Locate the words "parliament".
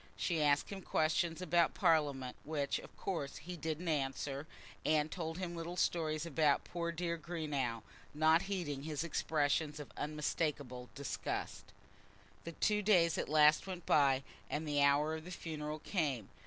1.75-2.35